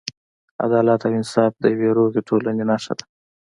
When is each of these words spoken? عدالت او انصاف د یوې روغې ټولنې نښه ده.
عدالت 0.65 1.01
او 1.07 1.11
انصاف 1.19 1.51
د 1.59 1.63
یوې 1.73 1.89
روغې 1.97 2.21
ټولنې 2.27 2.63
نښه 2.69 2.93
ده. 2.99 3.05